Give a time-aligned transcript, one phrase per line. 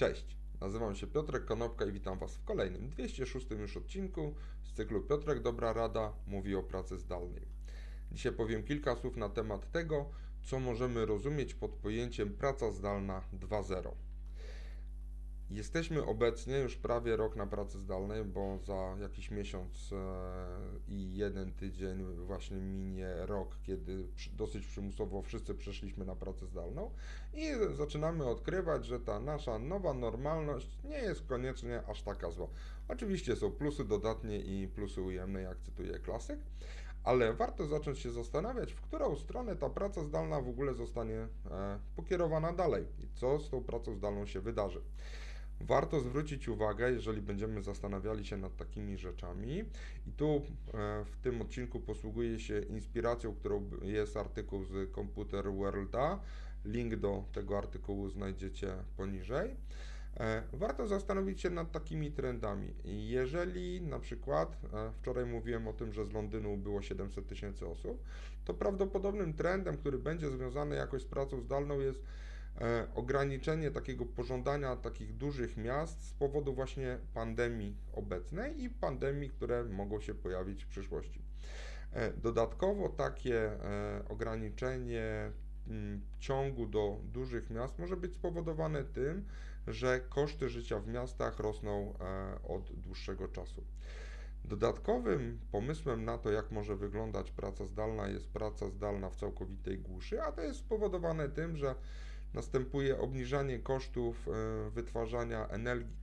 [0.00, 5.00] Cześć, nazywam się Piotrek Konopka i witam Was w kolejnym 206 już odcinku z cyklu
[5.00, 7.48] Piotrek Dobra Rada mówi o pracy zdalnej.
[8.12, 10.10] Dzisiaj powiem kilka słów na temat tego,
[10.42, 13.90] co możemy rozumieć pod pojęciem praca zdalna 2.0.
[15.50, 19.96] Jesteśmy obecnie już prawie rok na pracy zdalnej, bo za jakiś miesiąc e,
[20.88, 26.90] i jeden tydzień właśnie minie rok, kiedy dosyć przymusowo wszyscy przeszliśmy na pracę zdalną
[27.34, 32.46] i zaczynamy odkrywać, że ta nasza nowa normalność nie jest koniecznie aż taka zła.
[32.88, 36.40] Oczywiście są plusy dodatnie i plusy ujemne, jak cytuję klasyk,
[37.04, 41.78] ale warto zacząć się zastanawiać, w którą stronę ta praca zdalna w ogóle zostanie e,
[41.96, 44.82] pokierowana dalej i co z tą pracą zdalną się wydarzy.
[45.60, 49.64] Warto zwrócić uwagę, jeżeli będziemy zastanawiali się nad takimi rzeczami,
[50.06, 50.42] i tu
[50.74, 56.20] e, w tym odcinku posługuję się inspiracją, którą jest artykuł z Computer Worlda.
[56.64, 59.56] Link do tego artykułu znajdziecie poniżej.
[60.16, 62.74] E, warto zastanowić się nad takimi trendami.
[62.84, 68.04] Jeżeli na przykład, e, wczoraj mówiłem o tym, że z Londynu było 700 tysięcy osób,
[68.44, 72.02] to prawdopodobnym trendem, który będzie związany jakoś z pracą zdalną jest
[72.94, 80.00] ograniczenie takiego pożądania takich dużych miast z powodu właśnie pandemii obecnej i pandemii, które mogą
[80.00, 81.22] się pojawić w przyszłości.
[81.92, 85.32] E, dodatkowo takie e, ograniczenie
[85.68, 89.24] mm, ciągu do dużych miast może być spowodowane tym,
[89.66, 91.94] że koszty życia w miastach rosną
[92.48, 93.64] od dłuższego czasu.
[94.44, 100.22] Dodatkowym pomysłem na to, jak może wyglądać praca zdalna, jest praca zdalna w całkowitej głuszy,
[100.22, 101.74] a to jest spowodowane tym, że
[102.34, 105.48] następuje obniżanie kosztów e, wytwarzania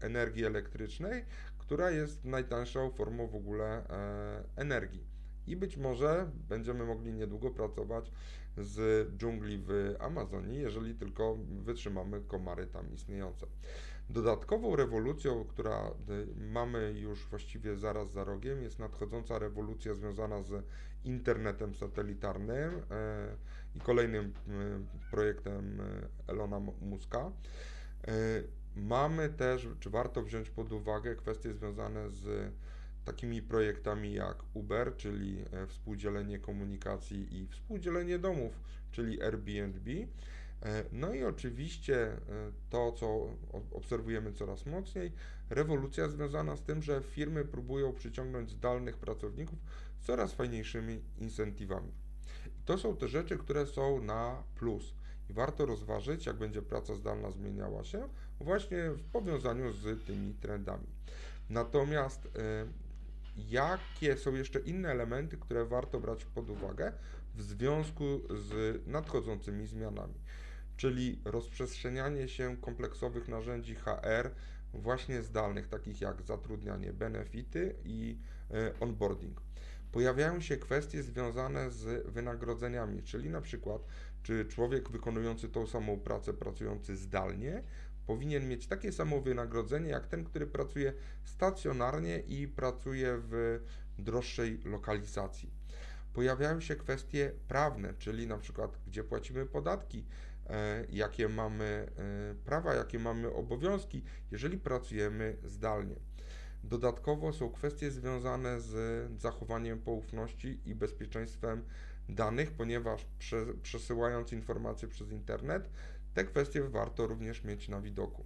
[0.00, 1.24] energii elektrycznej,
[1.58, 5.06] która jest najtańszą formą w ogóle e, energii.
[5.46, 8.12] I być może będziemy mogli niedługo pracować
[8.56, 13.46] z dżungli w Amazonii, jeżeli tylko wytrzymamy komary tam istniejące.
[14.10, 20.64] Dodatkową rewolucją, która y, mamy już właściwie zaraz za rogiem, jest nadchodząca rewolucja związana z
[21.04, 22.82] internetem satelitarnym y,
[23.74, 24.30] i kolejnym y,
[25.10, 25.82] projektem
[26.26, 27.32] Elona Muska.
[28.76, 32.52] Mamy też, czy warto wziąć pod uwagę kwestie związane z
[33.04, 38.60] takimi projektami jak Uber, czyli współdzielenie komunikacji i współdzielenie domów,
[38.90, 39.90] czyli Airbnb.
[40.62, 42.18] E, no i oczywiście e,
[42.70, 43.28] to, co
[43.72, 45.12] obserwujemy coraz mocniej,
[45.50, 49.58] rewolucja związana z tym, że firmy próbują przyciągnąć zdalnych pracowników
[50.00, 51.92] coraz fajniejszymi incentywami.
[52.64, 54.94] to są te rzeczy, które są na plus.
[55.30, 58.08] I warto rozważyć, jak będzie praca zdalna zmieniała się,
[58.40, 60.86] właśnie w powiązaniu z tymi trendami.
[61.50, 62.28] Natomiast
[63.36, 66.92] jakie są jeszcze inne elementy, które warto brać pod uwagę
[67.34, 70.14] w związku z nadchodzącymi zmianami,
[70.76, 74.30] czyli rozprzestrzenianie się kompleksowych narzędzi HR
[74.74, 78.18] właśnie zdalnych, takich jak zatrudnianie, benefity i
[78.50, 79.40] e, onboarding.
[79.92, 83.82] Pojawiają się kwestie związane z wynagrodzeniami, czyli na przykład,
[84.22, 87.62] czy człowiek wykonujący tą samą pracę, pracujący zdalnie,
[88.06, 90.92] powinien mieć takie samo wynagrodzenie jak ten, który pracuje
[91.24, 93.60] stacjonarnie i pracuje w
[93.98, 95.50] droższej lokalizacji.
[96.12, 100.04] Pojawiają się kwestie prawne, czyli na przykład gdzie płacimy podatki,
[100.90, 105.96] jakie mamy e, prawa, jakie mamy obowiązki, jeżeli pracujemy zdalnie.
[106.64, 108.72] Dodatkowo są kwestie związane z
[109.20, 111.64] zachowaniem poufności i bezpieczeństwem
[112.08, 113.06] danych, ponieważ
[113.62, 115.70] przesyłając informacje przez internet,
[116.14, 118.24] te kwestie warto również mieć na widoku.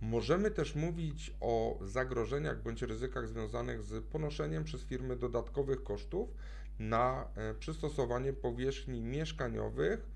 [0.00, 6.28] Możemy też mówić o zagrożeniach bądź ryzykach związanych z ponoszeniem przez firmy dodatkowych kosztów
[6.78, 10.15] na e, przystosowanie powierzchni mieszkaniowych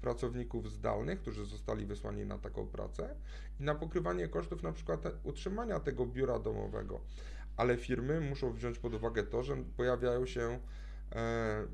[0.00, 3.14] pracowników zdalnych, którzy zostali wysłani na taką pracę
[3.60, 7.00] i na pokrywanie kosztów na przykład utrzymania tego biura domowego.
[7.56, 10.58] Ale firmy muszą wziąć pod uwagę to, że pojawiają się
[11.12, 11.66] e,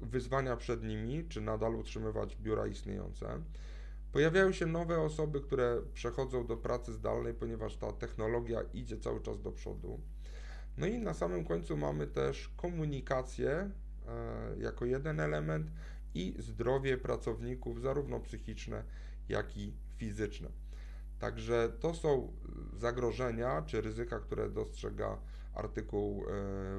[0.00, 3.42] wyzwania przed nimi, czy nadal utrzymywać biura istniejące.
[4.12, 9.42] Pojawiają się nowe osoby, które przechodzą do pracy zdalnej, ponieważ ta technologia idzie cały czas
[9.42, 10.00] do przodu.
[10.78, 13.70] No i na samym końcu mamy też komunikację e,
[14.58, 15.70] jako jeden element
[16.18, 18.84] i zdrowie pracowników, zarówno psychiczne,
[19.28, 20.48] jak i fizyczne.
[21.18, 22.32] Także to są
[22.76, 25.18] zagrożenia czy ryzyka, które dostrzega
[25.54, 26.24] artykuł e,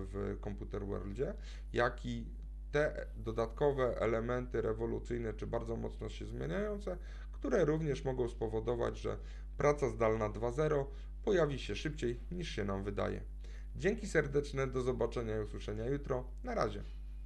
[0.06, 1.34] w Computer Worldzie,
[1.74, 2.26] jak i
[2.72, 6.98] te dodatkowe elementy rewolucyjne czy bardzo mocno się zmieniające,
[7.32, 9.18] które również mogą spowodować, że
[9.58, 10.86] praca zdalna 2.0
[11.24, 13.22] pojawi się szybciej niż się nam wydaje.
[13.76, 16.24] Dzięki serdeczne, do zobaczenia i usłyszenia jutro.
[16.44, 16.99] Na razie.